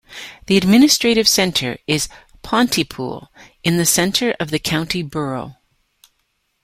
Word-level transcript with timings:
The 0.47 0.57
administrative 0.57 1.27
centre 1.27 1.77
is 1.85 2.09
Pontypool 2.41 3.31
in 3.63 3.77
the 3.77 3.85
centre 3.85 4.33
of 4.39 4.49
the 4.49 4.57
county 4.57 5.03
borough. 5.03 5.57